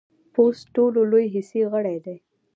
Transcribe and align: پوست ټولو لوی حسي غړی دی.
پوست 0.33 0.63
ټولو 0.75 0.99
لوی 1.11 1.25
حسي 1.33 1.61
غړی 1.71 1.97
دی. 2.05 2.17